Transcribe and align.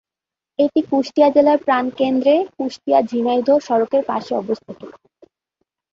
এটি 0.59 0.79
কুষ্টিয়া 0.89 1.29
জেলার 1.35 1.59
প্রাণকেন্দ্রে 1.65 2.35
কুষ্টিয়া-ঝিনাইদহ 2.55 3.57
সড়কের 3.67 4.03
পাশে 4.07 4.31
অবস্থিত। 4.35 4.79